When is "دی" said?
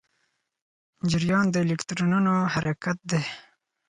3.11-3.21